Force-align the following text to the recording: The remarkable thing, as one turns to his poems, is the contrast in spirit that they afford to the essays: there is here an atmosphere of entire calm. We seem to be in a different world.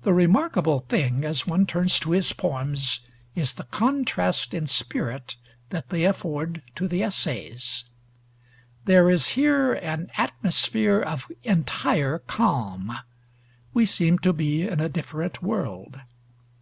The 0.00 0.14
remarkable 0.14 0.78
thing, 0.78 1.22
as 1.22 1.46
one 1.46 1.66
turns 1.66 2.00
to 2.00 2.12
his 2.12 2.32
poems, 2.32 3.00
is 3.34 3.52
the 3.52 3.64
contrast 3.64 4.54
in 4.54 4.66
spirit 4.66 5.36
that 5.68 5.90
they 5.90 6.04
afford 6.06 6.62
to 6.76 6.88
the 6.88 7.02
essays: 7.02 7.84
there 8.86 9.10
is 9.10 9.28
here 9.32 9.74
an 9.74 10.10
atmosphere 10.16 11.00
of 11.02 11.30
entire 11.42 12.20
calm. 12.20 12.90
We 13.74 13.84
seem 13.84 14.18
to 14.20 14.32
be 14.32 14.66
in 14.66 14.80
a 14.80 14.88
different 14.88 15.42
world. 15.42 16.00